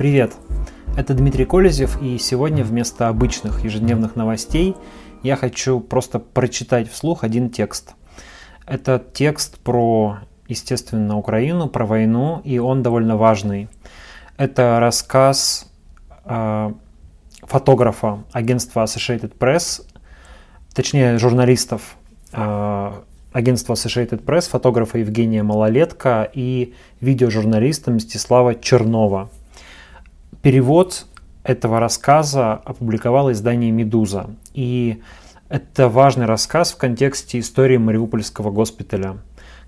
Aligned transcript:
Привет! 0.00 0.32
Это 0.96 1.12
Дмитрий 1.12 1.44
Колезев, 1.44 2.00
и 2.00 2.16
сегодня 2.16 2.64
вместо 2.64 3.08
обычных 3.08 3.64
ежедневных 3.64 4.16
новостей 4.16 4.74
я 5.22 5.36
хочу 5.36 5.78
просто 5.78 6.18
прочитать 6.18 6.90
вслух 6.90 7.22
один 7.22 7.50
текст. 7.50 7.92
Это 8.64 9.04
текст 9.12 9.58
про, 9.58 10.20
естественно, 10.48 11.18
Украину, 11.18 11.68
про 11.68 11.84
войну, 11.84 12.40
и 12.44 12.58
он 12.58 12.82
довольно 12.82 13.18
важный. 13.18 13.68
Это 14.38 14.80
рассказ 14.80 15.70
э, 16.24 16.72
фотографа 17.42 18.24
агентства 18.32 18.84
Associated 18.84 19.36
Press, 19.36 19.82
точнее 20.72 21.18
журналистов 21.18 21.98
э, 22.32 22.92
агентства 23.34 23.74
Associated 23.74 24.24
Press, 24.24 24.48
фотографа 24.48 24.96
Евгения 24.96 25.42
Малолетка 25.42 26.30
и 26.32 26.72
видеожурналиста 27.02 27.90
Мстислава 27.90 28.54
Чернова. 28.54 29.28
Перевод 30.42 31.06
этого 31.42 31.80
рассказа 31.80 32.54
опубликовало 32.54 33.32
издание 33.32 33.70
«Медуза». 33.70 34.30
И 34.54 35.02
это 35.48 35.88
важный 35.88 36.26
рассказ 36.26 36.72
в 36.72 36.76
контексте 36.76 37.38
истории 37.38 37.76
Мариупольского 37.76 38.50
госпиталя. 38.50 39.18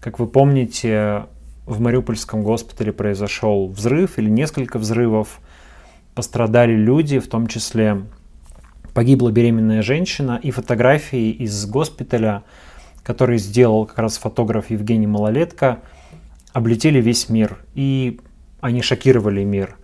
Как 0.01 0.19
вы 0.19 0.27
помните, 0.27 1.27
в 1.67 1.81
Мариупольском 1.81 2.43
госпитале 2.43 2.93
произошел 2.93 3.69
взрыв 3.69 4.19
или 4.19 4.31
несколько 4.31 4.79
взрывов. 4.79 5.41
Пострадали 6.15 6.75
люди, 6.75 7.19
в 7.19 7.29
том 7.29 7.47
числе 7.47 8.03
погибла 8.95 9.31
беременная 9.31 9.83
женщина. 9.83 10.39
И 10.43 10.51
фотографии 10.51 11.31
из 11.31 11.67
госпиталя– 11.67 12.45
который 13.03 13.39
сделал 13.39 13.87
как 13.87 13.99
раз 13.99 14.19
фотограф 14.19 14.71
Евгений 14.71 15.07
Малолетко, 15.07 15.81
облетели 16.53 17.01
весь 17.01 17.29
мир. 17.29 17.59
И 17.75 18.21
они 18.61 18.83
шокировали 18.83 19.43
мир. 19.45 19.77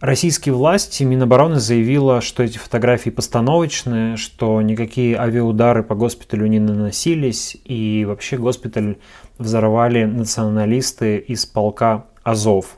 Российские 0.00 0.54
власти, 0.54 1.04
Минобороны 1.04 1.58
заявила, 1.58 2.20
что 2.20 2.42
эти 2.42 2.58
фотографии 2.58 3.08
постановочные, 3.08 4.18
что 4.18 4.60
никакие 4.60 5.16
авиаудары 5.16 5.82
по 5.82 5.94
госпиталю 5.94 6.46
не 6.48 6.58
наносились, 6.58 7.56
и 7.64 8.04
вообще 8.06 8.36
госпиталь 8.36 8.98
взорвали 9.38 10.04
националисты 10.04 11.16
из 11.16 11.46
полка 11.46 12.08
Азов. 12.24 12.76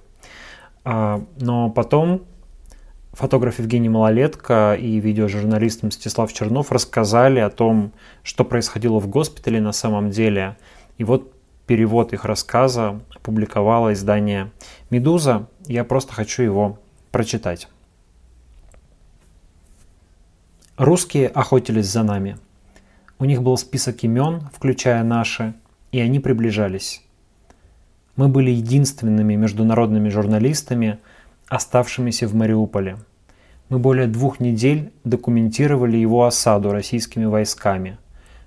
А, 0.84 1.20
но 1.41 1.70
потом 1.70 2.22
фотограф 3.14 3.58
Евгений 3.58 3.89
Малолетко 3.89 4.77
и 4.80 5.00
видеожурналист 5.00 5.83
Мстислав 5.83 6.33
Чернов 6.33 6.70
рассказали 6.70 7.41
о 7.41 7.50
том, 7.50 7.92
что 8.22 8.44
происходило 8.44 9.00
в 9.00 9.08
госпитале 9.08 9.61
на 9.61 9.72
самом 9.72 10.11
деле. 10.11 10.56
И 10.98 11.05
вот 11.05 11.33
перевод 11.66 12.12
их 12.12 12.24
рассказа 12.24 13.00
опубликовало 13.12 13.92
издание 13.92 14.52
«Медуза». 14.89 15.48
Я 15.66 15.83
просто 15.83 16.12
хочу 16.12 16.44
его 16.44 16.78
прочитать. 17.11 17.69
Русские 20.77 21.28
охотились 21.28 21.87
за 21.87 22.03
нами. 22.03 22.39
У 23.19 23.25
них 23.25 23.42
был 23.42 23.56
список 23.56 24.05
имен, 24.05 24.48
включая 24.53 25.03
наши, 25.03 25.55
и 25.91 26.01
они 26.01 26.20
приближались. 26.20 27.03
Мы 28.17 28.29
были 28.29 28.51
единственными 28.51 29.34
международными 29.34 30.09
журналистами, 30.09 30.98
оставшимися 31.48 32.29
в 32.29 32.34
Мариуполе– 32.34 32.97
мы 33.69 33.79
более 33.79 34.06
двух 34.06 34.41
недель 34.41 34.92
документировали 35.05 35.98
его 35.98 36.25
осаду 36.25 36.73
российскими 36.73 37.27
войсками. 37.27 37.98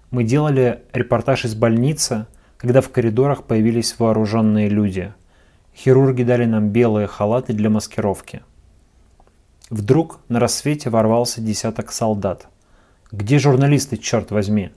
Мы 0.10 0.24
делали 0.24 0.82
репортаж 0.94 1.46
из 1.46 1.54
больницы, 1.54 2.26
когда 2.58 2.82
в 2.82 2.90
коридорах 2.90 3.44
появились 3.44 4.00
вооруженные 4.00 4.68
люди. 4.68 5.14
Хирурги 5.76 6.24
дали 6.24 6.46
нам 6.46 6.70
белые 6.70 7.06
халаты 7.06 7.54
для 7.54 7.70
маскировки. 7.70 8.42
Вдруг 9.72 10.20
на 10.30 10.40
рассвете 10.40 10.92
ворвался 10.92 11.42
десяток 11.42 11.92
солдат. 11.92 12.48
Где 13.12 13.40
журналисты, 13.40 13.98
черт 13.98 14.30
возьми? 14.30 14.70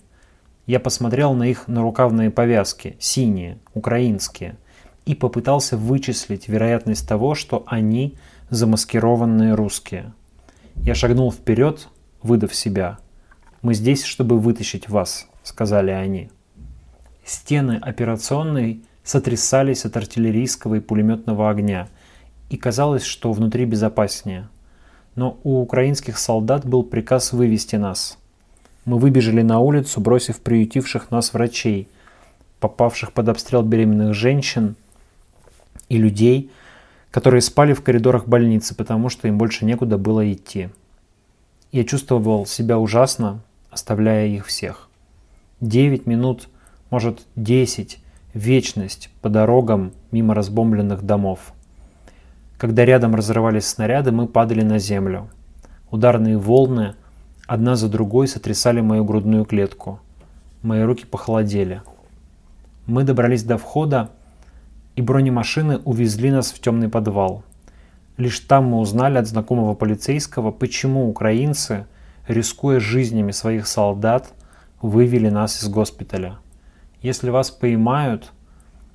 Я 0.65 0.81
посмотрел 0.81 1.35
на 1.35 1.43
их 1.43 1.69
нарукавные 1.69 2.31
повязки, 2.31 2.97
синие, 2.99 3.59
украинские, 3.75 4.57
и 5.05 5.15
попытался 5.15 5.77
вычислить 5.77 6.49
вероятность 6.49 7.07
того, 7.07 7.35
что 7.35 7.65
они 7.67 8.17
замаскированные 8.49 9.53
русские– 9.55 10.15
я 10.77 10.95
шагнул 10.95 11.33
вперед, 11.33 11.89
выдав 12.23 12.55
себя. 12.55 12.99
«Мы 13.63 13.73
здесь, 13.75 14.05
чтобы 14.05 14.39
вытащить 14.39 14.89
вас»,— 14.89 15.27
сказали 15.43 15.91
они. 15.91 16.31
Стены 17.25 17.79
операционной 17.81 18.83
сотрясались 19.03 19.87
от 19.87 19.97
артиллерийского 19.97 20.75
и 20.75 20.81
пулеметного 20.81 21.49
огня, 21.49 21.89
и 22.51 22.59
казалось, 22.59 23.03
что 23.03 23.33
внутри 23.33 23.65
безопаснее. 23.65 24.49
Но 25.17 25.39
у 25.45 25.61
украинских 25.61 26.19
солдат 26.19 26.67
был 26.67 26.83
приказ 26.83 27.33
вывести 27.33 27.77
нас. 27.77 28.19
Мы 28.85 28.99
выбежали 28.99 29.43
на 29.43 29.61
улицу, 29.61 30.01
бросив 30.01 30.41
приютивших 30.41 31.11
нас 31.11 31.33
врачей, 31.33 31.89
попавших 32.61 33.13
под 33.13 33.29
обстрел 33.29 33.63
беременных 33.63 34.15
женщин 34.15 34.77
и 35.89 35.99
людей— 35.99 36.51
которые 37.15 37.43
спали 37.43 37.75
в 37.75 37.81
коридорах 37.85 38.27
больницы, 38.27 38.75
потому 38.75 39.09
что 39.09 39.29
им 39.29 39.39
больше 39.39 39.65
некуда 39.65 39.99
было 39.99 40.33
идти. 40.33 40.71
Я 41.71 41.85
чувствовал 41.85 42.45
себя 42.45 42.77
ужасно, 42.77 43.41
оставляя 43.71 44.27
их 44.27 44.47
всех. 44.47 44.89
Девять 45.61 46.07
минут, 46.07 46.49
может 46.91 47.25
десять, 47.37 48.01
вечность 48.33 49.11
по 49.23 49.29
дорогам 49.29 49.93
мимо 50.11 50.35
разбомбленных 50.35 51.05
домов. 51.05 51.54
Когда 52.59 52.85
рядом 52.85 53.15
разрывались 53.15 53.67
снаряды, 53.67 54.13
мы 54.13 54.27
падали 54.27 54.63
на 54.63 54.79
землю. 54.79 55.29
Ударные 55.91 56.39
волны 56.39 56.95
одна 57.47 57.77
за 57.77 57.89
другой 57.89 58.29
сотрясали 58.29 58.81
мою 58.81 59.05
грудную 59.05 59.45
клетку. 59.45 60.01
Мои 60.63 60.83
руки 60.83 61.05
похолодели. 61.05 61.83
Мы 62.87 63.05
добрались 63.05 63.43
до 63.43 63.59
входа, 63.59 64.11
и 64.97 65.03
бронемашины 65.03 65.79
увезли 65.79 66.31
нас 66.31 66.53
в 66.53 66.61
темный 66.61 66.89
подвал. 66.89 67.43
Лишь 68.17 68.39
там 68.41 68.67
мы 68.67 68.79
узнали 68.79 69.19
от 69.19 69.27
знакомого 69.27 69.75
полицейского, 69.75 70.53
почему 70.53 71.09
украинцы, 71.09 71.87
рискуя 72.29 72.79
жизнями 72.79 73.33
своих 73.33 73.67
солдат, 73.67 74.33
вывели 74.81 75.29
нас 75.29 75.63
из 75.63 75.69
госпиталя. 75.69 76.39
Если 77.03 77.31
вас 77.31 77.51
поймают, 77.51 78.33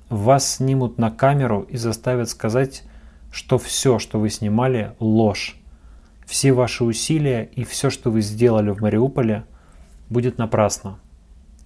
вас 0.08 0.56
снимут 0.56 0.98
на 0.98 1.10
камеру 1.10 1.66
и 1.68 1.76
заставят 1.76 2.30
сказать, 2.30 2.82
что 3.30 3.58
все, 3.58 3.98
что 3.98 4.18
вы 4.18 4.30
снимали, 4.30 4.94
ложь. 4.98 5.56
Все 6.26 6.52
ваши 6.52 6.84
усилия 6.84 7.44
и 7.54 7.64
все, 7.64 7.90
что 7.90 8.10
вы 8.10 8.20
сделали 8.22 8.70
в 8.70 8.80
Мариуполе, 8.80 9.44
будет 10.08 10.38
напрасно, 10.38 10.98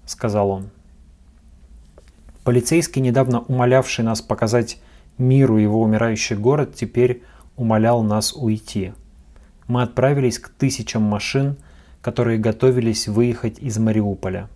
сказал 0.06 0.50
он. 0.50 0.70
Полицейский, 2.44 3.00
недавно 3.00 3.40
умолявший 3.40 4.04
нас 4.04 4.20
показать 4.20 4.78
миру 5.16 5.56
его 5.56 5.80
умирающий 5.82 6.36
город, 6.36 6.74
теперь 6.74 7.22
умолял 7.56 8.02
нас 8.02 8.34
уйти. 8.34 8.92
Мы 9.66 9.82
отправились 9.82 10.38
к 10.38 10.50
тысячам 10.50 11.02
машин, 11.02 11.56
которые 12.02 12.38
готовились 12.38 13.08
выехать 13.08 13.58
из 13.58 13.78
Мариуполя. 13.78 14.50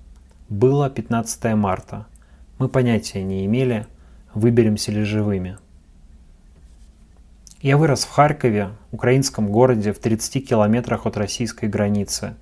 Было 0.50 0.90
15 0.90 1.54
марта. 1.54 2.06
Мы 2.58 2.68
понятия 2.68 3.22
не 3.22 3.46
имели, 3.46 3.86
выберемся 4.34 4.92
ли 4.92 5.02
живыми. 5.02 5.56
Я 7.60 7.76
вырос 7.76 8.04
в 8.04 8.10
Харькове, 8.10 8.70
украинском 8.92 9.50
городе 9.50 9.92
в 9.92 9.98
30 9.98 10.48
километрах 10.48 11.06
от 11.06 11.16
российской 11.16 11.68
границы, 11.68 12.34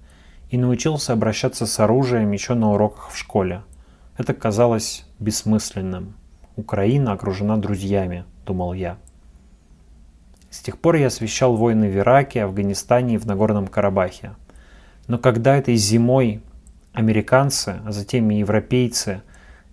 и 0.51 0.59
научился 0.59 1.13
обращаться 1.13 1.67
с 1.67 1.81
оружием 1.81 2.33
еще 2.33 2.55
на 2.55 2.73
уроках 2.73 3.11
в 3.11 3.17
школе– 3.17 3.63
это 4.17 4.33
казалось 4.33 5.05
бессмысленным. 5.19 6.15
Украина 6.57 7.13
окружена 7.13 7.59
друзьями, 7.59 8.25
думал 8.47 8.73
я. 8.73 8.97
С 10.49 10.61
тех 10.61 10.79
пор 10.79 10.95
я 10.97 11.09
освещал 11.09 11.55
войны 11.55 11.91
в 11.91 11.97
Ираке, 11.97 12.45
Афганистане 12.45 13.17
и 13.17 13.19
в 13.19 13.27
Нагорном 13.27 13.67
Карабахе. 13.67 14.35
Но 15.07 15.19
когда 15.19 15.57
этой 15.57 15.77
зимой 15.77 16.41
американцы, 16.95 17.81
а 17.85 17.93
затем 17.93 18.31
и 18.31 18.39
европейцы 18.39 19.21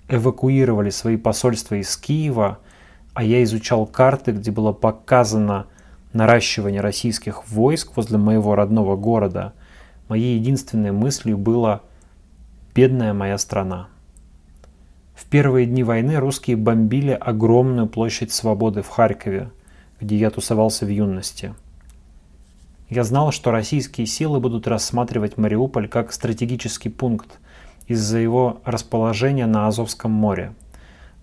эвакуировали 0.09 0.89
свои 0.89 1.15
посольства 1.15 1.75
из 1.75 1.95
Киева, 1.95 2.59
а 3.13 3.23
я 3.23 3.43
изучал 3.43 3.85
карты, 3.85 4.31
где 4.31 4.51
было 4.51 4.71
показано 4.71 5.67
наращивание 6.13 6.81
российских 6.81 7.47
войск 7.47 7.95
возле 7.95 8.17
моего 8.17 8.55
родного 8.55 8.95
города, 8.95 9.53
моей 10.07 10.37
единственной 10.37 10.91
мыслью 10.91 11.37
было 11.37 11.81
«бедная 12.75 13.13
моя 13.13 13.37
страна». 13.37 13.87
В 15.15 15.25
первые 15.25 15.67
дни 15.67 15.83
войны 15.83 16.15
русские 16.15 16.57
бомбили 16.57 17.11
огромную 17.11 17.87
площадь 17.87 18.31
свободы 18.31 18.81
в 18.81 18.89
Харькове, 18.89 19.51
где 19.99 20.17
я 20.17 20.29
тусовался 20.29 20.85
в 20.85 20.89
юности. 20.89 21.53
Я 22.89 23.03
знал, 23.03 23.31
что 23.31 23.51
российские 23.51 24.05
силы 24.05 24.39
будут 24.39 24.67
рассматривать 24.67 25.37
Мариуполь 25.37 25.87
как 25.87 26.13
стратегический 26.13 26.89
пункт 26.89 27.39
из-за 27.87 28.17
его 28.17 28.61
расположения 28.65 29.45
на 29.45 29.67
Азовском 29.67 30.11
море. 30.11 30.53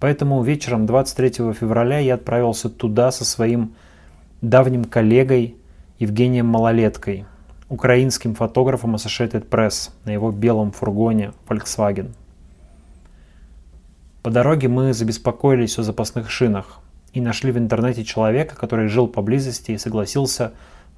Поэтому 0.01 0.43
вечером 0.43 0.87
23 0.87 1.53
февраля 1.53 1.99
я 1.99 2.15
отправился 2.15 2.71
туда 2.71 3.13
со 3.13 3.25
своим 3.25 3.75
давним 4.41 4.87
коллегой 4.87 5.57
Евгением 5.99 6.47
Малолеткой, 6.47 7.27
украинским 7.69 8.35
фотографом 8.35 8.97
Associated 8.97 9.47
Press 9.47 9.91
на 10.07 10.11
его 10.11 10.33
белом 10.33 10.73
фургоне 10.73 11.33
Volkswagen. 11.47 12.13
По 14.23 14.31
дороге 14.31 14.69
мы 14.69 14.95
забеспокоились 14.95 15.79
о 15.79 15.83
запасных 15.83 16.31
шинах 16.31 16.81
и 17.13 17.21
нашли 17.21 17.53
в 17.53 17.59
интернете 17.59 18.03
человека, 18.03 18.57
который 18.57 18.89
жил 18.89 19.07
поблизости 19.07 19.73
и 19.73 19.79
согласился 19.79 20.53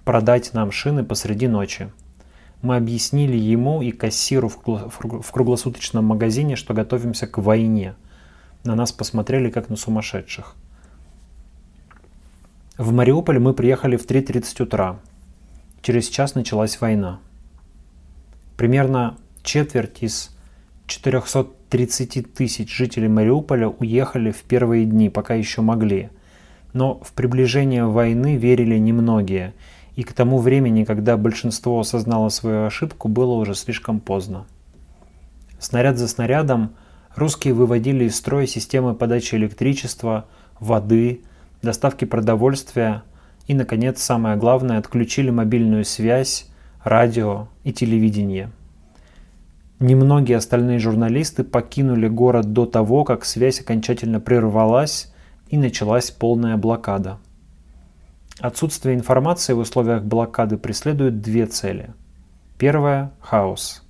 продать 0.04 0.54
нам 0.54 0.70
шины 0.70 1.02
посреди 1.02 1.48
ночи. 1.48 1.90
Мы 2.62 2.76
объяснили 2.76 3.36
ему 3.36 3.82
и 3.82 3.90
кассиру 3.90 4.48
в 4.48 5.32
круглосуточном 5.32 6.04
магазине, 6.04 6.54
что 6.54 6.74
готовимся 6.74 7.26
к 7.26 7.38
войне. 7.38 7.94
На 8.64 8.74
нас 8.74 8.92
посмотрели 8.92 9.50
как 9.50 9.68
на 9.68 9.76
сумасшедших. 9.76 10.54
В 12.78 12.92
Мариуполь 12.92 13.38
мы 13.38 13.54
приехали 13.54 13.96
в 13.96 14.06
3.30 14.06 14.62
утра. 14.62 14.98
Через 15.82 16.08
час 16.08 16.34
началась 16.34 16.80
война. 16.80 17.20
Примерно 18.56 19.16
четверть 19.42 20.02
из 20.02 20.36
430 20.86 22.34
тысяч 22.34 22.74
жителей 22.74 23.08
Мариуполя 23.08 23.68
уехали 23.68 24.30
в 24.30 24.42
первые 24.42 24.84
дни, 24.84 25.10
пока 25.10 25.34
еще 25.34 25.60
могли. 25.60 26.10
Но 26.72 27.00
в 27.02 27.12
приближение 27.12 27.84
войны 27.86 28.36
верили 28.36 28.78
немногие– 28.78 29.54
и 29.94 30.04
к 30.04 30.12
тому 30.12 30.38
времени, 30.38 30.84
когда 30.84 31.16
большинство 31.16 31.78
осознало 31.78 32.30
свою 32.30 32.64
ошибку, 32.64 33.08
было 33.08 33.32
уже 33.32 33.54
слишком 33.54 34.00
поздно. 34.00 34.46
Снаряд 35.58 35.98
за 35.98 36.08
снарядом 36.08 36.74
русские 37.14 37.54
выводили 37.54 38.04
из 38.04 38.16
строя 38.16 38.46
системы 38.46 38.94
подачи 38.94 39.34
электричества, 39.34 40.26
воды, 40.60 41.22
доставки 41.62 42.04
продовольствия 42.04 43.02
и, 43.46 43.54
наконец, 43.54 44.00
самое 44.00 44.36
главное, 44.36 44.78
отключили 44.78 45.30
мобильную 45.30 45.84
связь, 45.84 46.48
радио 46.84 47.48
и 47.64 47.72
телевидение. 47.72 48.50
Немногие 49.78 50.36
остальные 50.36 50.78
журналисты 50.78 51.42
покинули 51.42 52.08
город 52.08 52.52
до 52.52 52.66
того, 52.66 53.04
как 53.04 53.24
связь 53.24 53.60
окончательно 53.60 54.20
прервалась 54.20 55.12
и 55.48 55.56
началась 55.56 56.10
полная 56.10 56.56
блокада– 56.56 57.18
Отсутствие 58.40 58.96
информации 58.96 59.52
в 59.52 59.58
условиях 59.58 60.02
блокады 60.02 60.56
преследует 60.56 61.20
две 61.20 61.46
цели. 61.46 61.90
Первая– 62.58 63.12
хаос. 63.20 63.81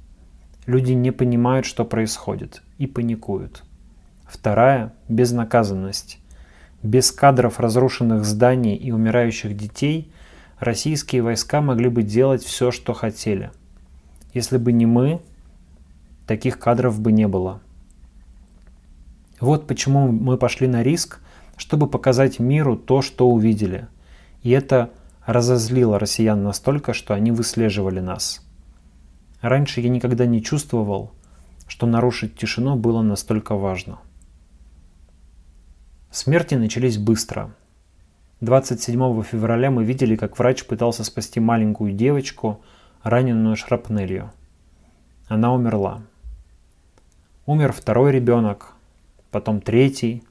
Люди 0.67 0.93
не 0.93 1.11
понимают, 1.11 1.67
что 1.67 1.85
происходит, 1.85 2.63
и 2.79 2.87
паникуют. 2.87 3.65
Вторая– 4.25 4.93
безнаказанность. 5.09 6.19
Без 6.83 7.11
кадров 7.13 7.61
разрушенных 7.61 8.25
зданий 8.25 8.77
и 8.77 8.93
умирающих 8.93 9.57
детей 9.57 10.13
российские 10.59 11.23
войска 11.23 11.61
могли 11.61 11.89
бы 11.89 12.03
делать 12.03 12.43
все, 12.43 12.71
что 12.71 12.93
хотели. 12.93 13.51
Если 14.35 14.57
бы 14.57 14.73
не 14.73 14.87
мы, 14.87 15.21
таких 16.27 16.59
кадров 16.59 17.01
бы 17.01 17.13
не 17.13 17.29
было. 17.29 17.61
Вот 19.41 19.67
почему 19.67 20.11
мы 20.11 20.37
пошли 20.39 20.69
на 20.69 20.83
риск, 20.83 21.21
чтобы 21.57 21.89
показать 21.89 22.39
миру 22.39 22.77
то, 22.77 23.03
что 23.03 23.29
увидели– 23.29 23.89
и 24.43 24.51
это 24.51 24.91
разозлило 25.25 25.99
россиян 25.99 26.43
настолько, 26.43 26.93
что 26.93 27.15
они 27.15 27.31
выслеживали 27.31 28.01
нас. 28.01 28.45
Раньше 29.43 29.83
я 29.83 29.91
никогда 29.91 30.25
не 30.25 30.43
чувствовал, 30.43 31.13
что 31.69 31.87
нарушить 31.87 32.37
тишину 32.37 32.77
было 32.77 33.03
настолько 33.03 33.55
важно. 33.55 33.99
Смерти 36.11 36.55
начались 36.55 36.97
быстро. 36.97 37.55
27 38.41 39.23
февраля 39.23 39.71
мы 39.71 39.85
видели, 39.85 40.17
как 40.17 40.39
врач 40.39 40.65
пытался 40.65 41.05
спасти 41.05 41.41
маленькую 41.41 41.93
девочку, 41.93 42.63
раненую 43.03 43.57
шрапнелью. 43.57 44.33
Она 45.29 45.53
умерла. 45.53 46.03
Умер 47.45 47.73
второй 47.73 48.13
ребенок, 48.13 48.73
потом 49.31 49.61
третий, 49.61 50.23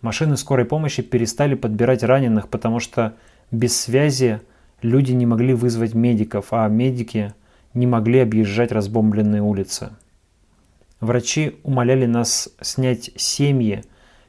Машины 0.00 0.38
скорой 0.38 0.64
помощи 0.64 1.02
перестали 1.02 1.54
подбирать 1.54 2.02
раненых, 2.02 2.48
потому 2.48 2.80
что 2.80 3.16
без 3.50 3.78
связи 3.78 4.40
люди 4.80 5.12
не 5.12 5.26
могли 5.26 5.52
вызвать 5.52 5.92
медиков, 5.92 6.46
а 6.52 6.66
медики 6.68 7.34
не 7.74 7.86
могли 7.86 8.20
объезжать 8.20 8.72
разбомбленные 8.72 9.42
улицы. 9.42 9.90
Врачи 11.00 11.58
умоляли 11.62 12.06
нас 12.06 12.50
снять 12.60 13.10
семьи, 13.16 13.84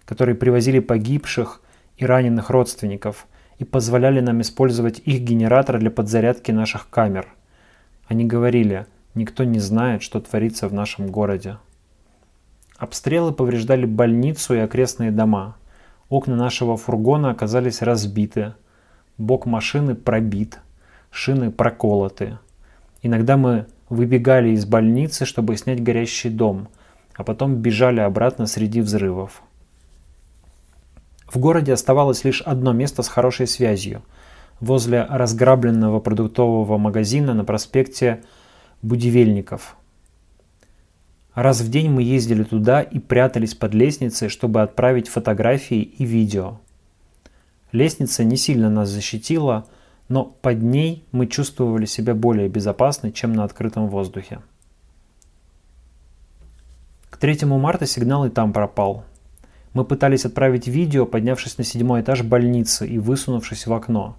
которые 0.06 0.36
привозили 0.36 0.80
погибших 0.80 1.62
и 1.98 2.06
раненых 2.06 2.50
родственников, 2.50 3.28
и 3.58 3.64
позволяли 3.64 4.22
нам 4.22 4.42
использовать 4.42 5.00
их 5.06 5.22
генератор 5.22 5.78
для 5.78 5.92
подзарядки 5.92 6.52
наших 6.52 6.90
камер. 6.90 7.28
Они 8.08 8.26
говорили, 8.26 8.88
никто 9.14 9.44
не 9.44 9.60
знает, 9.60 10.02
что 10.02 10.20
творится 10.20 10.68
в 10.68 10.74
нашем 10.74 11.08
городе. 11.12 11.58
Обстрелы 12.78 13.32
повреждали 13.32 13.86
больницу 13.86 14.56
и 14.56 14.60
окрестные 14.60 15.12
дома– 15.12 15.56
Окна 16.12 16.36
нашего 16.36 16.76
фургона 16.76 17.32
оказались 17.32 17.82
разбиты, 17.82 18.54
бок 19.18 19.46
машины 19.46 19.96
пробит, 19.96 20.60
шины 21.10 21.52
проколоты. 21.52 22.38
Иногда 23.02 23.38
мы 23.38 23.66
выбегали 23.90 24.50
из 24.50 24.66
больницы, 24.66 25.26
чтобы 25.26 25.58
снять 25.58 25.84
горящий 25.84 26.30
дом, 26.30 26.68
а 27.16 27.24
потом 27.24 27.56
бежали 27.56 28.00
обратно 28.00 28.48
среди 28.48 28.82
взрывов. 28.82 29.42
В 31.28 31.38
городе 31.38 31.74
оставалось 31.74 32.24
лишь 32.24 32.42
одно 32.42 32.74
место 32.74 33.04
с 33.04 33.08
хорошей 33.08 33.48
связью– 33.48 34.04
возле 34.60 35.04
разграбленного 35.10 36.00
продуктового 36.00 36.78
магазина 36.78 37.34
на 37.34 37.44
проспекте 37.44 38.22
Будивельников– 38.84 39.76
Раз 41.34 41.62
в 41.62 41.70
день 41.70 41.90
мы 41.90 42.04
ездили 42.04 42.44
туда 42.44 42.82
и 42.82 43.00
прятались 43.00 43.56
под 43.56 43.74
лестницей, 43.74 44.28
чтобы 44.28 44.62
отправить 44.62 45.08
фотографии 45.08 45.82
и 45.82 46.04
видео. 46.04 46.60
Лестница 47.72 48.26
не 48.26 48.36
сильно 48.36 48.70
нас 48.70 48.90
защитила, 48.90 49.66
но 50.12 50.26
под 50.26 50.62
ней 50.62 51.04
мы 51.12 51.26
чувствовали 51.26 51.86
себя 51.86 52.14
более 52.14 52.48
безопасно, 52.50 53.12
чем 53.12 53.34
на 53.34 53.44
открытом 53.44 53.88
воздухе. 53.88 54.42
К 57.10 57.18
3 57.18 57.46
марта 57.46 57.86
сигнал 57.86 58.26
и 58.26 58.30
там 58.30 58.54
пропал. 58.54 59.04
Мы 59.74 59.86
пытались 59.86 60.26
отправить 60.26 60.68
видео, 60.68 61.06
поднявшись 61.06 61.58
на 61.58 61.64
седьмой 61.64 62.02
этаж 62.02 62.24
больницы 62.24 62.88
и 62.88 63.00
высунувшись 63.00 63.66
в 63.66 63.74
окно. 63.74 64.16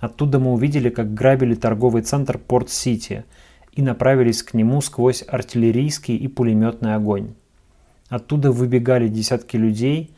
Оттуда 0.00 0.38
мы 0.38 0.52
увидели, 0.52 0.90
как 0.90 1.12
грабили 1.14 1.54
торговый 1.54 2.02
центр 2.02 2.38
Порт-Сити– 2.38 3.24
и 3.74 3.82
направились 3.82 4.42
к 4.42 4.54
нему 4.54 4.80
сквозь 4.80 5.24
артиллерийский 5.26 6.16
и 6.16 6.28
пулеметный 6.28 6.94
огонь. 6.94 7.34
Оттуда 8.08 8.52
выбегали 8.52 9.08
десятки 9.08 9.56
людей, 9.56 10.14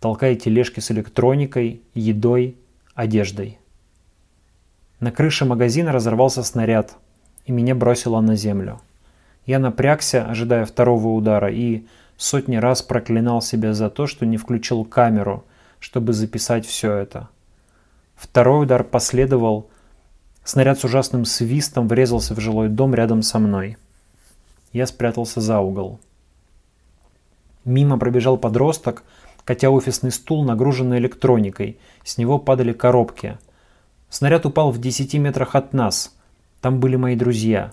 толкая 0.00 0.34
тележки 0.34 0.80
с 0.80 0.90
электроникой, 0.90 1.82
едой, 1.94 2.56
одеждой. 2.94 3.58
На 5.00 5.12
крыше 5.12 5.44
магазина 5.44 5.92
разорвался 5.92 6.42
снаряд, 6.42 6.96
и 7.46 7.52
меня 7.52 7.74
бросило 7.74 8.20
на 8.20 8.34
землю. 8.34 8.80
Я 9.46 9.58
напрягся, 9.58 10.24
ожидая 10.24 10.64
второго 10.64 11.08
удара, 11.08 11.50
и 11.50 11.86
сотни 12.16 12.56
раз 12.56 12.82
проклинал 12.82 13.40
себя 13.40 13.74
за 13.74 13.90
то, 13.90 14.06
что 14.06 14.26
не 14.26 14.36
включил 14.36 14.84
камеру, 14.84 15.44
чтобы 15.78 16.12
записать 16.12 16.66
все 16.66 16.92
это. 16.94 17.28
Второй 18.16 18.64
удар 18.64 18.84
последовал, 18.84 19.70
Снаряд 20.48 20.78
с 20.78 20.84
ужасным 20.84 21.26
свистом 21.26 21.88
врезался 21.88 22.34
в 22.34 22.40
жилой 22.40 22.70
дом 22.70 22.94
рядом 22.94 23.20
со 23.20 23.38
мной. 23.38 23.76
Я 24.72 24.86
спрятался 24.86 25.42
за 25.42 25.60
угол. 25.60 26.00
Мимо 27.66 27.98
пробежал 27.98 28.38
подросток, 28.38 29.02
катя 29.44 29.68
офисный 29.68 30.10
стул, 30.10 30.46
нагруженный 30.46 30.96
электроникой. 31.00 31.78
С 32.02 32.16
него 32.16 32.38
падали 32.38 32.72
коробки. 32.72 33.36
Снаряд 34.10 34.46
упал 34.46 34.70
в 34.70 34.80
10 34.80 35.14
метрах 35.14 35.54
от 35.54 35.72
нас. 35.72 36.16
Там 36.60 36.80
были 36.80 36.96
мои 36.96 37.14
друзья. 37.14 37.72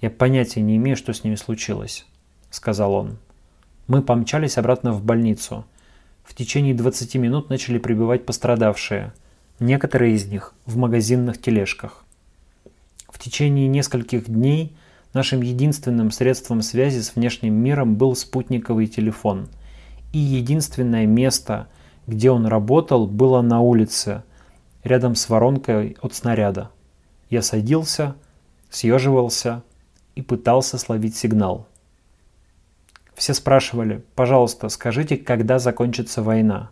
Я 0.00 0.10
понятия 0.10 0.60
не 0.60 0.76
имею, 0.76 0.96
что 0.96 1.12
с 1.12 1.24
ними 1.24 1.36
случилось, 1.36 2.06
сказал 2.50 2.92
он. 2.92 3.18
Мы 3.86 4.02
помчались 4.02 4.58
обратно 4.58 4.92
в 4.92 5.04
больницу. 5.04 5.64
В 6.24 6.34
течение 6.34 6.74
20 6.74 7.14
минут 7.16 7.50
начали 7.50 7.78
прибывать 7.78 8.26
пострадавшие. 8.26 9.12
Некоторые 9.60 10.14
из 10.14 10.26
них 10.26 10.54
в 10.66 10.76
магазинных 10.76 11.40
тележках. 11.40 12.04
В 13.08 13.18
течение 13.18 13.68
нескольких 13.68 14.28
дней 14.28 14.76
нашим 15.14 15.40
единственным 15.40 16.10
средством 16.10 16.62
связи 16.62 17.00
с 17.00 17.14
внешним 17.14 17.54
миром 17.54 17.94
был 17.94 18.16
спутниковый 18.16 18.88
телефон. 18.88 19.48
И 20.12 20.18
единственное 20.18 21.06
место, 21.06 21.68
где 22.06 22.30
он 22.30 22.46
работал, 22.46 23.06
было 23.06 23.40
на 23.40 23.60
улице, 23.60 24.24
рядом 24.86 25.14
с 25.14 25.28
воронкой 25.28 25.96
от 26.00 26.14
снаряда. 26.14 26.70
Я 27.28 27.42
садился, 27.42 28.14
съеживался 28.70 29.62
и 30.14 30.22
пытался 30.22 30.78
словить 30.78 31.16
сигнал. 31.16 31.66
Все 33.14 33.34
спрашивали, 33.34 34.04
пожалуйста, 34.14 34.68
скажите, 34.68 35.16
когда 35.16 35.58
закончится 35.58 36.22
война. 36.22 36.70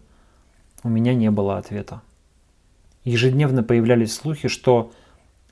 У 0.82 0.88
меня 0.88 1.14
не 1.14 1.30
было 1.30 1.58
ответа. 1.58 2.02
Ежедневно 3.02 3.62
появлялись 3.62 4.14
слухи, 4.14 4.48
что 4.48 4.92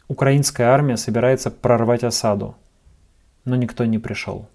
украинская 0.06 0.68
армия 0.68 0.96
собирается 0.96 1.50
прорвать 1.50 2.04
осаду. 2.04 2.54
Но 3.44 3.56
никто 3.56 3.84
не 3.84 3.98
пришел. 3.98 4.46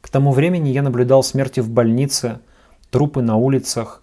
К 0.00 0.08
тому 0.08 0.32
времени 0.32 0.68
я 0.68 0.82
наблюдал 0.82 1.22
смерти 1.22 1.60
в 1.60 1.70
больнице, 1.70 2.38
трупы 2.90 3.22
на 3.22 3.36
улицах, 3.36 4.02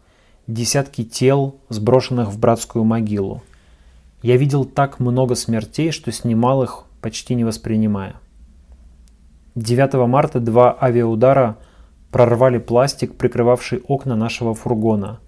десятки 0.54 1.04
тел, 1.04 1.60
сброшенных 1.70 2.30
в 2.30 2.40
братскую 2.40 2.84
могилу. 2.84 3.44
Я 4.24 4.36
видел 4.36 4.66
так 4.66 5.00
много 5.00 5.36
смертей, 5.36 5.92
что 5.92 6.12
снимал 6.12 6.64
их, 6.64 6.86
почти 7.02 7.36
не 7.36 7.44
воспринимая. 7.44 8.16
9 9.56 10.08
марта 10.08 10.40
два 10.40 10.76
авиаудара 10.82 11.58
прорвали 12.12 12.58
пластик, 12.58 13.16
прикрывавший 13.16 13.84
окна 13.88 14.16
нашего 14.16 14.56
фургона. 14.56 15.20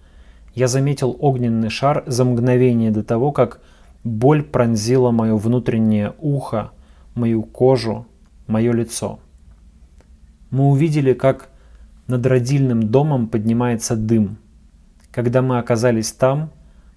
Я 0.56 0.68
заметил 0.68 1.16
огненный 1.20 1.70
шар 1.70 2.04
за 2.08 2.26
мгновение 2.26 2.92
до 2.92 3.04
того, 3.04 3.32
как 3.32 3.62
боль 4.04 4.44
пронзила 4.44 5.12
мое 5.12 5.38
внутреннее 5.38 6.14
ухо, 6.20 6.72
мою 7.14 7.44
кожу, 7.44 8.08
мое 8.48 8.74
лицо. 8.74 9.20
Мы 10.50 10.66
увидели, 10.66 11.14
как 11.14 11.50
над 12.08 12.26
родильным 12.26 12.90
домом 12.90 13.28
поднимается 13.28 13.96
дым. 13.96 14.38
Когда 15.12 15.42
мы 15.42 15.60
оказались 15.60 16.14
там, 16.14 16.52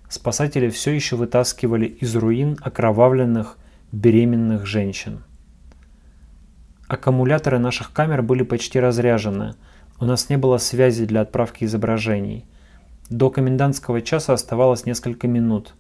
спасатели 0.09 0.68
все 0.68 0.92
еще 0.92 1.16
вытаскивали 1.16 1.87
из 1.87 2.14
руин 2.14 2.56
окровавленных 2.62 3.59
беременных 3.90 4.66
женщин. 4.66 5.25
Аккумуляторы 6.87 7.59
наших 7.59 7.92
камер 7.92 8.23
были 8.23 8.42
почти 8.42 8.78
разряжены. 8.78 9.54
У 9.99 10.04
нас 10.04 10.28
не 10.28 10.37
было 10.37 10.59
связи 10.59 11.06
для 11.06 11.23
отправки 11.23 11.64
изображений. 11.64 12.44
До 13.11 13.30
комендантского 13.30 14.00
часа 14.00 14.33
оставалось 14.33 14.87
несколько 14.87 15.26
минут. 15.26 15.75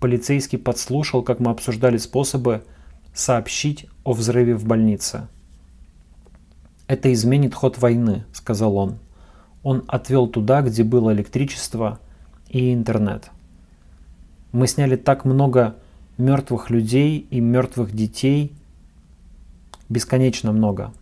Полицейский 0.00 0.58
подслушал, 0.58 1.22
как 1.22 1.40
мы 1.40 1.50
обсуждали 1.50 1.96
способы 1.96 2.62
сообщить 3.14 3.86
о 4.04 4.12
взрыве 4.12 4.54
в 4.54 4.66
больнице. 4.66 5.28
«Это 6.88 7.12
изменит 7.12 7.54
ход 7.54 7.78
войны»,— 7.78 8.24
сказал 8.32 8.76
он. 8.76 8.98
Он 9.62 9.84
отвел 9.86 10.26
туда, 10.26 10.62
где 10.62 10.82
было 10.82 11.12
электричество 11.12 12.00
и 12.48 12.72
интернет. 12.72 13.30
Мы 14.50 14.66
сняли 14.66 14.96
так 14.96 15.24
много 15.24 15.76
мертвых 16.18 16.70
людей 16.70 17.26
и 17.30 17.40
мертвых 17.40 17.94
детей, 17.94 18.52
бесконечно 19.88 20.52
много. 20.52 20.92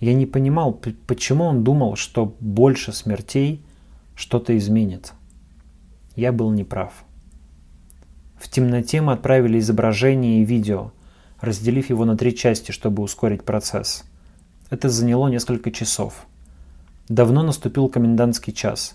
Я 0.00 0.14
не 0.14 0.26
понимал, 0.26 0.72
почему 1.06 1.44
он 1.44 1.64
думал, 1.64 1.96
что 1.96 2.36
больше 2.40 2.92
смертей 2.92 3.60
что-то 4.14 4.56
изменит. 4.56 5.12
Я 6.14 6.32
был 6.32 6.50
неправ. 6.52 6.92
В 8.38 8.48
темноте 8.48 9.00
мы 9.00 9.12
отправили 9.12 9.58
изображение 9.58 10.42
и 10.42 10.44
видео, 10.44 10.92
разделив 11.40 11.90
его 11.90 12.04
на 12.04 12.16
три 12.16 12.34
части, 12.36 12.70
чтобы 12.70 13.02
ускорить 13.02 13.42
процесс. 13.44 14.04
Это 14.70 14.88
заняло 14.88 15.28
несколько 15.28 15.72
часов. 15.72 16.27
Давно 17.08 17.42
наступил 17.42 17.88
комендантский 17.88 18.52
час. 18.52 18.94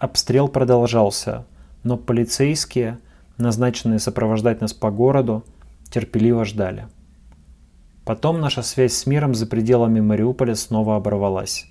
Обстрел 0.00 0.48
продолжался, 0.48 1.46
но 1.84 1.96
полицейские, 1.96 2.98
назначенные 3.36 4.00
сопровождать 4.00 4.60
нас 4.60 4.72
по 4.72 4.90
городу, 4.90 5.44
терпеливо 5.88 6.44
ждали. 6.44 6.88
Потом 8.04 8.40
наша 8.40 8.62
связь 8.62 8.94
с 8.94 9.06
миром 9.06 9.34
за 9.34 9.46
пределами 9.46 10.00
Мариуполя 10.00 10.56
снова 10.56 10.96
оборвалась. 10.96 11.66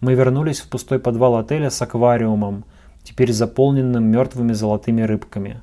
Мы 0.00 0.14
вернулись 0.14 0.60
в 0.60 0.68
пустой 0.68 0.98
подвал 0.98 1.36
отеля 1.36 1.68
с 1.68 1.80
аквариумом, 1.82 2.64
теперь 3.04 3.32
заполненным 3.32 4.04
мертвыми 4.04 4.54
золотыми 4.54 5.02
рыбками. 5.02 5.60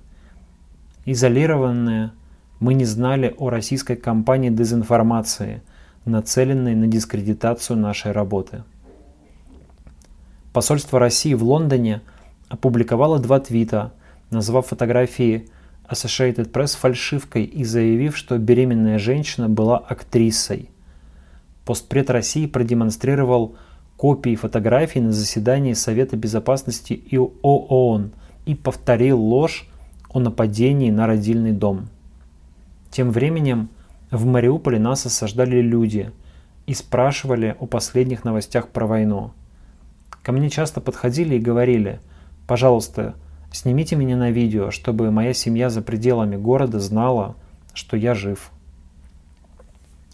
Изолированные, 1.05 2.11
мы 2.59 2.75
не 2.75 2.85
знали 2.85 3.33
о 3.39 3.49
российской 3.49 3.95
кампании 3.95 4.49
дезинформации, 4.49 5.63
нацеленной 6.05 6.75
на 6.75 6.85
дискредитацию 6.85 7.77
нашей 7.77 8.11
работы. 8.11 8.63
Посольство 10.53 10.99
России 10.99 11.33
в 11.33 11.43
Лондоне 11.43 12.01
опубликовало 12.47 13.19
два 13.19 13.39
твита, 13.39 13.93
назвав 14.31 14.67
фотографии 14.67 15.47
Associated 15.89 16.51
Press 16.51 16.77
фальшивкой 16.77 17.43
и 17.43 17.63
заявив, 17.63 18.17
что 18.17 18.37
беременная 18.37 18.99
женщина 18.99 19.47
была 19.47 19.77
актрисой. 19.77 20.69
Постпред 21.65 22.09
России 22.09 22.47
продемонстрировал 22.47 23.55
копии 23.95 24.35
фотографий 24.35 25.01
на 25.01 25.11
заседании 25.11 25.73
Совета 25.73 26.17
Безопасности 26.17 26.93
и 26.93 27.17
ООН 27.17 28.11
и 28.45 28.55
повторил 28.55 29.19
ложь 29.19 29.67
о 30.09 30.19
нападении 30.19 30.89
на 30.89 31.05
родильный 31.05 31.51
дом. 31.51 31.89
Тем 32.89 33.11
временем 33.11 33.69
в 34.09 34.25
Мариуполе 34.25 34.79
нас 34.79 35.05
осаждали 35.05 35.61
люди 35.61 36.11
и 36.65 36.73
спрашивали 36.73 37.55
о 37.59 37.67
последних 37.67 38.23
новостях 38.23 38.69
про 38.69 38.87
войну. 38.87 39.31
Ко 40.23 40.31
мне 40.31 40.49
часто 40.49 40.81
подходили 40.81 41.35
и 41.35 41.39
говорили, 41.39 41.99
пожалуйста, 42.47 43.15
снимите 43.51 43.95
меня 43.95 44.17
на 44.17 44.31
видео, 44.31 44.71
чтобы 44.71 45.11
моя 45.11 45.33
семья 45.33 45.69
за 45.69 45.81
пределами 45.81 46.35
города 46.35 46.79
знала, 46.79 47.35
что 47.73 47.97
я 47.97 48.13
жив. 48.13 48.51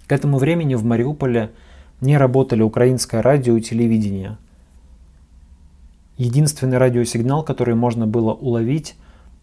К 0.08 0.12
этому 0.12 0.38
времени 0.38 0.76
в 0.76 0.86
Мариуполе 0.86 1.52
не 2.02 2.18
работали 2.18 2.62
украинское 2.62 3.22
радио 3.22 3.58
и 3.58 3.62
телевидение. 3.62 4.38
Единственный 6.18 6.78
радиосигнал, 6.78 7.44
который 7.44 7.76
можно 7.76 8.06
было 8.06 8.32
уловить, 8.34 8.96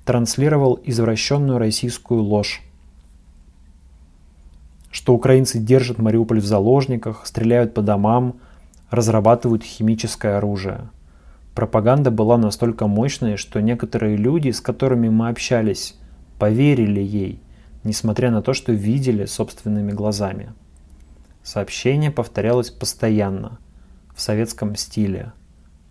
транслировал 0.04 0.78
извращенную 0.85 1.59
российскую 1.59 2.23
ложь. 2.23 2.62
Что 4.90 5.14
украинцы 5.14 5.59
держат 5.59 5.99
Мариуполь 5.99 6.40
в 6.40 6.47
заложниках, 6.47 7.26
стреляют 7.26 7.75
по 7.75 7.83
домам, 7.83 8.37
разрабатывают 8.92 9.64
химическое 9.64 10.37
оружие. 10.37 10.90
Пропаганда 11.54 12.11
была 12.11 12.37
настолько 12.37 12.87
мощной, 12.87 13.37
что 13.37 13.61
некоторые 13.61 14.16
люди, 14.16 14.50
с 14.50 14.61
которыми 14.61 15.08
мы 15.08 15.28
общались, 15.28 15.99
поверили 16.38 17.00
ей, 17.00 17.42
несмотря 17.84 18.30
на 18.30 18.42
то, 18.42 18.52
что 18.52 18.72
видели 18.72 19.25
собственными 19.25 19.92
глазами. 19.92 20.52
Сообщение 21.42 22.11
повторялось 22.11 22.70
постоянно, 22.70 23.58
в 24.14 24.20
советском 24.20 24.76
стиле. 24.76 25.32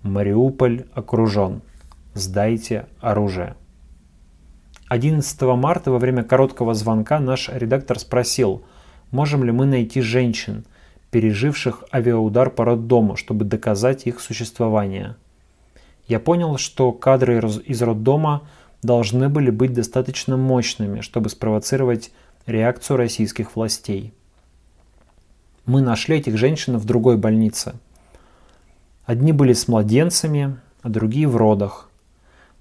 Мариуполь 0.03 0.85
окружен. 0.93 1.63
Сдайте 2.13 2.85
оружие. 2.99 3.55
11 4.89 5.41
марта 5.41 5.89
во 5.89 5.97
время 5.97 6.23
короткого 6.23 6.75
звонка 6.75 7.19
наш 7.19 7.49
редактор 7.49 7.97
спросил, 7.97 8.63
можем 9.09 9.43
ли 9.43 9.51
мы 9.51 9.65
найти 9.65 10.01
женщин, 10.01 10.65
переживших 11.11 11.83
авиаудар 11.93 12.49
по 12.49 12.65
роддому, 12.65 13.15
чтобы 13.15 13.45
доказать 13.45 14.07
их 14.07 14.19
существование. 14.19 15.15
Я 16.07 16.19
понял, 16.19 16.57
что 16.57 16.91
кадры 16.91 17.39
из 17.65 17.81
роддома 17.81 18.41
должны 18.81 19.29
были 19.29 19.51
быть 19.51 19.73
достаточно 19.73 20.37
мощными, 20.37 21.01
чтобы 21.01 21.29
спровоцировать 21.29 22.11
реакцию 22.45 22.97
российских 22.97 23.55
властей. 23.55 24.13
Мы 25.65 25.81
нашли 25.81 26.17
этих 26.17 26.37
женщин 26.37 26.77
в 26.77 26.85
другой 26.85 27.17
больнице. 27.17 27.73
Одни 29.05 29.31
были 29.31 29.53
с 29.53 29.67
младенцами, 29.67 30.57
а 30.81 30.89
другие 30.89 31.27
в 31.27 31.35
родах 31.37 31.91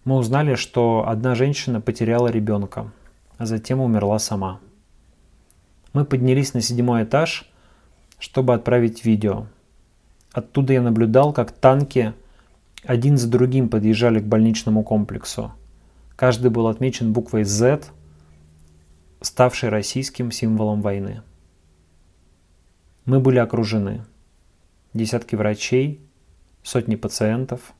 мы 0.05 0.17
узнали, 0.17 0.55
что 0.55 1.05
одна 1.07 1.35
женщина 1.35 1.81
потеряла 1.81 2.29
ребенка, 2.29 2.91
а 3.39 3.47
затем 3.47 3.81
умерла 3.81 4.19
сама. 4.19 4.61
Мы 5.93 6.05
поднялись 6.05 6.55
на 6.55 6.61
седьмой 6.61 7.05
этаж, 7.05 7.50
чтобы 8.21 8.55
отправить 8.55 9.05
видео. 9.05 9.47
Оттуда 10.33 10.75
я 10.75 10.83
наблюдал, 10.83 11.33
как 11.33 11.51
танки 11.51 12.15
один 12.85 13.19
за 13.19 13.29
другим 13.29 13.69
подъезжали 13.69 14.21
к 14.21 14.25
больничному 14.25 14.85
комплексу. 14.85 15.53
Каждый 16.15 16.51
был 16.51 16.69
отмечен 16.69 17.13
буквой 17.13 17.45
Z, 17.45 17.81
ставшей 19.21 19.71
российским 19.71 20.31
символом 20.31 20.83
войны. 20.83 21.23
Мы 23.07 23.19
были 23.19 23.39
окружены. 23.39 24.05
Десятки 24.93 25.35
врачей, 25.35 26.01
сотни 26.63 26.97
пациентов 26.97 27.73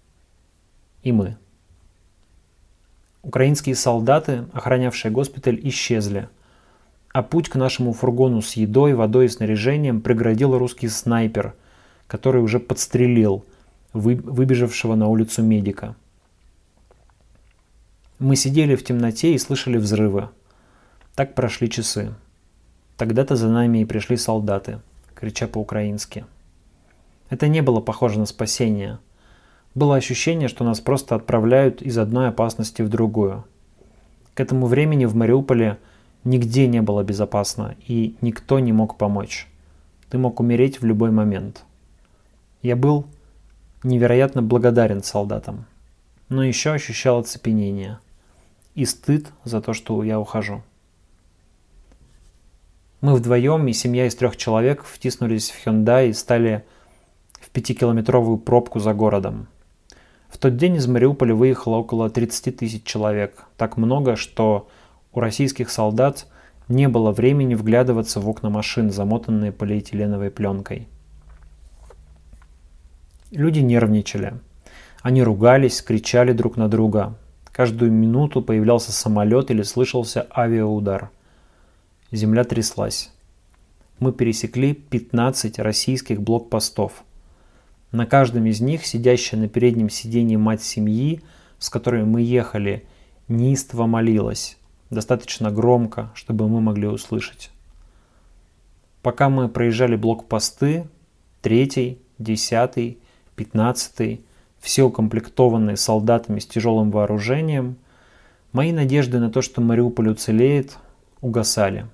и 1.03 1.13
мы. 1.13 1.37
Украинские 3.23 3.75
солдаты, 3.75 4.47
охранявшие 4.53 5.13
госпиталь, 5.13 5.61
исчезли. 5.69 6.29
А 7.13 7.23
путь 7.23 7.49
к 7.49 7.57
нашему 7.57 7.93
фургону 7.93 8.41
с 8.41 8.55
едой, 8.55 8.95
водой 8.95 9.27
и 9.27 9.29
снаряжением 9.29 10.01
преградил 10.01 10.57
русский 10.57 10.89
снайпер, 10.89 11.55
который 12.07 12.43
уже 12.43 12.61
подстрелил 12.61 13.45
выбежавшего 13.93 14.95
на 14.95 15.09
улицу 15.09 15.43
медика. 15.43 15.97
Мы 18.21 18.37
сидели 18.37 18.77
в 18.77 18.85
темноте 18.85 19.35
и 19.35 19.39
слышали 19.39 19.79
взрывы. 19.79 20.29
Так 21.17 21.35
прошли 21.35 21.69
часы. 21.69 22.15
Тогда-то 22.97 23.35
за 23.35 23.49
нами 23.49 23.79
и 23.79 23.85
пришли 23.85 24.17
солдаты, 24.17 24.81
крича 25.15 25.49
по-украински. 25.49 26.27
Это 27.31 27.49
не 27.49 27.63
было 27.63 27.81
похоже 27.81 28.19
на 28.19 28.27
спасение. 28.27 28.99
Было 29.75 29.97
ощущение, 29.97 30.49
что 30.49 30.65
нас 30.65 30.81
просто 30.81 31.15
отправляют 31.15 31.81
из 31.81 31.97
одной 31.97 32.29
опасности 32.29 32.83
в 32.83 32.89
другую. 32.89 33.45
К 34.35 34.41
этому 34.41 34.67
времени 34.67 35.07
в 35.07 35.15
Мариуполе 35.15 35.79
нигде 36.25 36.67
не 36.67 36.83
было 36.83 37.03
безопасно, 37.03 37.77
и 37.87 38.17
никто 38.21 38.59
не 38.59 38.73
мог 38.73 38.97
помочь. 38.97 39.49
Ты 40.09 40.19
мог 40.19 40.41
умереть 40.41 40.81
в 40.81 40.85
любой 40.85 41.11
момент. 41.11 41.65
Я 42.63 42.77
был 42.77 43.07
невероятно 43.83 44.43
благодарен 44.43 45.03
солдатам, 45.03 45.67
но 46.29 46.45
еще 46.45 46.73
ощущал 46.73 47.21
оцепенение 47.21 47.99
и 48.75 48.85
стыд 48.85 49.29
за 49.45 49.61
то, 49.61 49.73
что 49.73 50.03
я 50.03 50.21
ухожу. 50.21 50.63
Мы 53.01 53.15
вдвоем 53.15 53.67
и 53.67 53.73
семья 53.73 54.07
из 54.07 54.15
трех 54.15 54.37
человек 54.37 54.85
втиснулись 54.85 55.51
в 55.51 55.67
Hyundai 55.67 56.11
и 56.11 56.13
стали 56.13 56.65
в 57.41 57.49
пятикилометровую 57.51 58.37
пробку 58.37 58.79
за 58.79 58.93
городом– 58.95 59.49
в 60.31 60.39
тот 60.39 60.57
день 60.57 60.77
из 60.77 60.87
Мариуполя 60.87 61.35
выехало 61.35 61.77
около 61.77 62.09
30 62.09 62.57
тысяч 62.57 62.85
человек. 62.85 63.45
Так 63.57 63.77
много, 63.77 64.15
что 64.15 64.69
у 65.13 65.21
российских 65.21 65.71
солдат 65.71 66.27
не 66.69 66.89
было 66.89 67.13
времени 67.13 67.55
вглядываться 67.55 68.21
в 68.21 68.29
окна 68.29 68.51
машин, 68.51 68.91
замотанные 68.91 69.53
полиэтиленовой 69.53 70.31
пленкой. 70.31 70.89
Люди 73.31 73.61
нервничали. 73.61 74.35
Они 75.03 75.23
ругались, 75.23 75.83
кричали 75.83 76.33
друг 76.33 76.57
на 76.57 76.69
друга. 76.69 77.17
Каждую 77.53 77.93
минуту 77.93 78.43
появлялся 78.43 78.93
самолет 78.93 79.51
или 79.51 79.63
слышался 79.63 80.27
авиаудар. 80.37 81.11
Земля 82.13 82.45
тряслась. 82.45 83.13
Мы 83.99 84.13
пересекли 84.13 84.75
15 84.75 85.59
российских 85.59 86.21
блокпостов– 86.21 87.05
на 87.93 88.07
каждом 88.07 88.47
из 88.47 88.61
них 88.61 88.87
сидящая 88.87 89.41
на 89.41 89.49
переднем 89.49 89.91
сиденье 89.91 90.39
мать 90.39 90.63
семьи, 90.63 91.23
с 91.59 91.69
которой 91.69 92.05
мы 92.05 92.23
ехали, 92.23 92.87
неистово 93.27 93.87
молилась, 93.87 94.57
достаточно 94.91 95.51
громко, 95.51 96.11
чтобы 96.15 96.49
мы 96.49 96.61
могли 96.61 96.89
услышать. 96.89 97.51
Пока 99.03 99.29
мы 99.29 99.49
проезжали 99.49 99.97
блокпосты, 99.97 100.87
третий, 101.41 101.99
десятый, 102.19 102.99
пятнадцатый, 103.35 104.25
все 104.59 104.83
укомплектованные 104.83 105.77
солдатами 105.77 106.39
с 106.39 106.47
тяжелым 106.47 106.91
вооружением, 106.91 107.77
мои 108.53 108.73
надежды 108.73 109.19
на 109.19 109.31
то, 109.31 109.41
что 109.41 109.63
Мариуполь 109.63 110.11
уцелеет, 110.11 110.77
угасали. 111.23 111.87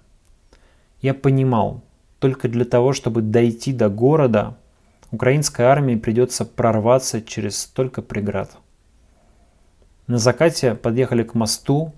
Я 1.00 1.14
понимал, 1.14 1.82
только 2.18 2.48
для 2.48 2.64
того, 2.64 2.92
чтобы 2.92 3.22
дойти 3.22 3.72
до 3.72 3.88
города, 3.88 4.56
Украинской 5.12 5.62
армии 5.62 5.94
придется 5.94 6.44
прорваться 6.44 7.22
через 7.22 7.58
столько 7.58 8.02
преград. 8.02 8.56
На 10.08 10.18
закате 10.18 10.74
подъехали 10.74 11.22
к 11.22 11.34
мосту, 11.34 11.92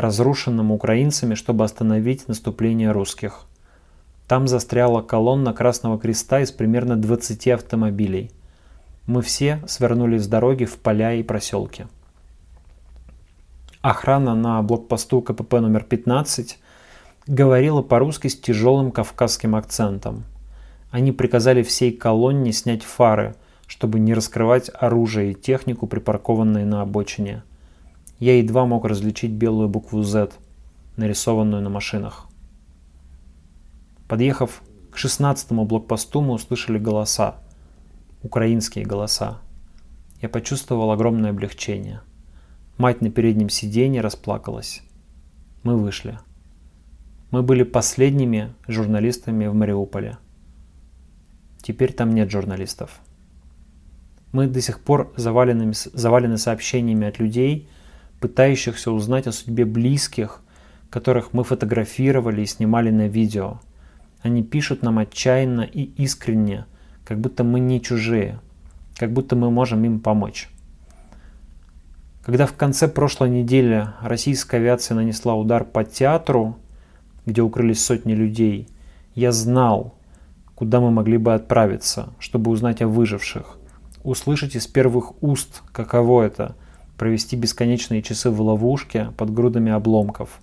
разрушенному 0.00 0.74
украинцами, 0.74 1.34
чтобы 1.34 1.64
остановить 1.64 2.28
наступление 2.28 2.92
русских. 2.92 3.46
Там 4.26 4.48
застряла 4.48 5.02
колонна 5.02 5.52
Красного 5.52 5.98
Креста 5.98 6.40
из 6.40 6.52
примерно 6.52 6.96
20 6.96 7.48
автомобилей. 7.48 8.30
Мы 9.06 9.22
все 9.22 9.62
свернули 9.66 10.18
с 10.18 10.26
дороги 10.26 10.64
в 10.64 10.76
поля 10.78 11.14
и 11.14 11.22
проселки. 11.22 11.86
Охрана 13.80 14.34
на 14.34 14.60
блокпосту 14.62 15.22
КПП 15.22 15.54
номер 15.54 15.84
15 15.84 16.58
говорила 17.26 17.82
по-русски 17.82 18.28
с 18.28 18.38
тяжелым 18.38 18.90
кавказским 18.90 19.54
акцентом– 19.54 20.24
они 20.90 21.12
приказали 21.12 21.62
всей 21.62 21.92
колонне 21.92 22.52
снять 22.52 22.82
фары, 22.82 23.34
чтобы 23.66 23.98
не 24.00 24.14
раскрывать 24.14 24.70
оружие 24.72 25.32
и 25.32 25.34
технику, 25.34 25.86
припаркованные 25.86 26.64
на 26.64 26.80
обочине. 26.80 27.42
Я 28.18 28.38
едва 28.38 28.66
мог 28.66 28.84
различить 28.84 29.32
белую 29.32 29.68
букву 29.68 30.02
Z, 30.02 30.32
нарисованную 30.96 31.62
на 31.62 31.70
машинах. 31.70 32.26
Подъехав 34.08 34.62
к 34.90 34.96
16-му 34.96 35.64
блокпосту, 35.64 36.20
мы 36.20 36.34
услышали 36.34 36.78
голоса. 36.78 37.36
Украинские 38.22 38.84
голоса. 38.84 39.38
Я 40.20 40.28
почувствовал 40.28 40.90
огромное 40.90 41.30
облегчение. 41.30 42.00
Мать 42.76 43.00
на 43.00 43.10
переднем 43.10 43.48
сиденье 43.48 44.00
расплакалась. 44.00 44.82
Мы 45.62 45.76
вышли. 45.76 46.18
Мы 47.30 47.42
были 47.42 47.62
последними 47.62 48.54
журналистами 48.66 49.46
в 49.46 49.54
Мариуполе– 49.54 50.18
Теперь 51.62 51.92
там 51.92 52.14
нет 52.14 52.30
журналистов. 52.30 53.00
Мы 54.32 54.46
до 54.46 54.60
сих 54.60 54.80
пор 54.80 55.12
завалены, 55.16 55.72
завалены 55.74 56.38
сообщениями 56.38 57.06
от 57.06 57.18
людей, 57.18 57.68
пытающихся 58.20 58.90
узнать 58.90 59.26
о 59.26 59.32
судьбе 59.32 59.64
близких, 59.64 60.40
которых 60.90 61.32
мы 61.32 61.44
фотографировали 61.44 62.42
и 62.42 62.46
снимали 62.46 62.90
на 62.90 63.08
видео. 63.08 63.60
Они 64.22 64.42
пишут 64.42 64.82
нам 64.82 64.98
отчаянно 64.98 65.62
и 65.62 65.82
искренне, 65.82 66.66
как 67.04 67.20
будто 67.20 67.44
мы 67.44 67.60
не 67.60 67.80
чужие, 67.80 68.40
как 68.96 69.12
будто 69.12 69.36
мы 69.36 69.50
можем 69.50 69.84
им 69.84 70.00
помочь. 70.00 70.48
Когда 72.22 72.46
в 72.46 72.54
конце 72.54 72.88
прошлой 72.88 73.30
недели 73.30 73.88
российская 74.02 74.58
авиация 74.58 74.94
нанесла 74.94 75.34
удар 75.34 75.64
по 75.64 75.84
театру, 75.84 76.58
где 77.24 77.42
укрылись 77.42 77.84
сотни 77.84 78.12
людей, 78.12 78.68
я 79.14 79.32
знал, 79.32 79.94
куда 80.54 80.80
мы 80.80 80.90
могли 80.90 81.16
бы 81.16 81.34
отправиться, 81.34 82.12
чтобы 82.18 82.50
узнать 82.50 82.82
о 82.82 82.88
выживших, 82.88 83.56
услышать 84.02 84.56
из 84.56 84.66
первых 84.66 85.22
уст, 85.22 85.62
каково 85.72 86.22
это– 86.22 86.56
провести 86.98 87.36
бесконечные 87.36 88.02
часы 88.02 88.28
в 88.28 88.40
ловушке 88.40 89.12
под 89.16 89.32
грудами 89.32 89.72
обломков. 89.72 90.40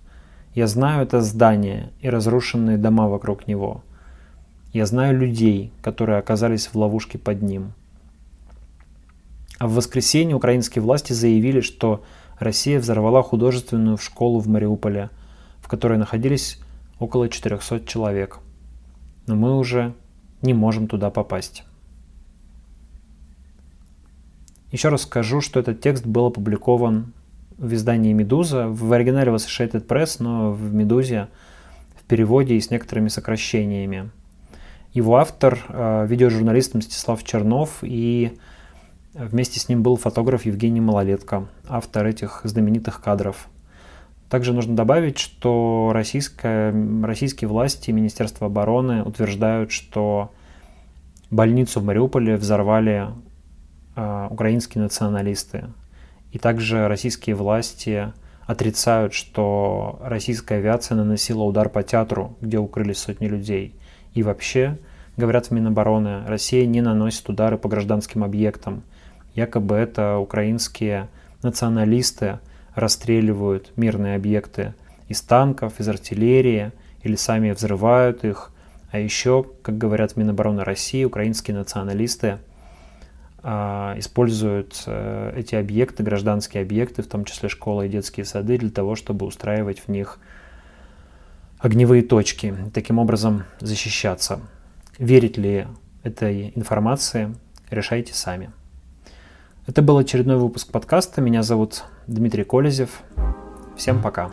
Я 0.55 0.67
знаю 0.67 1.03
это 1.03 1.21
здание 1.21 1.91
и 1.99 2.09
разрушенные 2.09 2.77
дома 2.77 3.09
вокруг 3.09 3.47
него. 3.47 3.83
Я 4.73 4.85
знаю 4.85 5.19
людей, 5.19 5.71
которые 5.81 6.17
оказались 6.17 6.67
в 6.67 6.75
ловушке 6.75 7.17
под 7.17 7.41
ним. 7.41 7.73
А 9.59 9.67
в 9.67 9.73
воскресенье 9.73 10.35
украинские 10.35 10.81
власти 10.81 11.13
заявили, 11.13 11.61
что 11.61 12.03
Россия 12.39 12.79
взорвала 12.79 13.21
художественную 13.21 13.97
школу 13.97 14.39
в 14.39 14.47
Мариуполе, 14.47 15.09
в 15.61 15.67
которой 15.67 15.97
находились 15.97 16.59
около 16.99 17.29
400 17.29 17.85
человек. 17.85 18.39
Но 19.27 19.35
мы 19.35 19.57
уже 19.57 19.93
не 20.41 20.53
можем 20.53 20.87
туда 20.87 21.09
попасть. 21.09 21.63
Еще 24.75 24.89
раз 24.89 25.03
скажу, 25.03 25.39
что 25.39 25.61
этот 25.61 25.79
текст 25.79 26.05
был 26.05 26.25
опубликован 26.25 27.13
в 27.57 27.73
издании 27.73 28.11
«Медуза», 28.11 28.67
в 28.67 28.91
оригинале 28.91 29.31
в 29.31 29.35
Associated 29.35 29.87
Press, 29.87 30.17
но 30.19 30.51
в 30.51 30.73
«Медузе» 30.73 31.29
в 31.95 32.03
переводе 32.03 32.55
и 32.55 32.59
с 32.59 32.69
некоторыми 32.71 33.07
сокращениями. 33.07 34.09
Его 34.91 35.15
автор 35.15 35.63
э,– 35.69 36.05
видеожурналист 36.09 36.73
Мстислав 36.73 37.23
Чернов, 37.23 37.77
и 37.83 38.37
вместе 39.13 39.61
с 39.61 39.69
ним 39.69 39.81
был 39.81 39.95
фотограф 39.95 40.45
Евгений 40.45 40.81
Малолетко, 40.81 41.47
автор 41.69 42.05
этих 42.07 42.41
знаменитых 42.43 42.99
кадров– 42.99 43.47
также 44.27 44.51
нужно 44.51 44.75
добавить, 44.75 45.19
что 45.19 45.91
российская, 45.93 46.75
российские 47.01 47.47
власти 47.47 47.91
и 47.91 47.93
Министерство 47.93 48.47
обороны 48.47 49.03
утверждают, 49.03 49.71
что 49.71 50.33
больницу 51.31 51.79
в 51.79 51.85
Мариуполе 51.85 52.35
взорвали 52.35 53.07
украинские 53.95 54.83
националисты. 54.83 55.65
И 56.31 56.37
также 56.37 56.87
российские 56.87 57.35
власти 57.35 58.11
отрицают, 58.45 59.13
что 59.13 59.99
российская 60.03 60.55
авиация 60.55 60.95
наносила 60.95 61.43
удар 61.43 61.69
по 61.69 61.81
театру, 61.81 62.35
где 62.41 62.57
укрылись 62.57 62.97
сотни 62.97 63.27
людей. 63.27 63.73
И 64.13 64.23
вообще, 64.23 64.77
говорят 65.17 65.47
в 65.47 65.51
Минобороны, 65.51 66.25
Россия 66.27 66.65
не 66.65 66.81
наносит 66.81 67.27
удары 67.29 67.57
по 67.57 67.69
гражданским 67.69 68.23
объектам. 68.23 68.83
Якобы 69.33 69.75
это 69.75 70.17
украинские 70.17 71.07
националисты– 71.41 72.39
расстреливают 72.75 73.71
мирные 73.77 74.15
объекты 74.15 74.73
из 75.07 75.21
танков, 75.21 75.79
из 75.79 75.87
артиллерии 75.87 76.71
или 77.01 77.15
сами 77.15 77.51
взрывают 77.51 78.23
их. 78.23 78.51
А 78.91 78.99
еще, 78.99 79.45
как 79.61 79.77
говорят 79.77 80.11
в 80.11 80.17
Минобороны 80.17 80.63
России, 80.63 81.03
украинские 81.03 81.57
националисты 81.57 82.37
используют 83.45 84.83
а, 84.87 85.31
эти 85.35 85.55
объекты, 85.55 86.03
гражданские 86.03 86.63
объекты, 86.63 87.03
в 87.03 87.07
том 87.07 87.25
числе 87.25 87.49
школы 87.49 87.85
и 87.85 87.89
детские 87.89 88.25
сады, 88.25 88.57
для 88.57 88.71
того, 88.71 88.95
чтобы 88.95 89.25
устраивать 89.25 89.79
в 89.79 89.87
них 89.87 90.19
огневые 91.59 92.01
точки, 92.01 92.55
таким 92.73 92.99
образом 92.99 93.43
защищаться. 93.59 94.39
Верить 94.97 95.37
ли 95.37 95.67
этой 96.03 96.51
информации, 96.55 97.35
решайте 97.69 98.13
сами. 98.13 98.51
Это 99.67 99.81
был 99.81 99.97
очередной 99.97 100.37
выпуск 100.37 100.71
подкаста. 100.71 101.21
Меня 101.21 101.41
зовут 101.41 101.83
Дмитрий 102.07 102.43
Колезев. 102.43 103.01
Всем 103.75 104.01
пока. 104.01 104.31